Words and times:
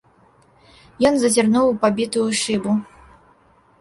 Ён 1.11 1.21
зазірнуў 1.23 1.65
у 1.73 1.77
пабітую 1.83 2.25
шыбу. 2.43 2.71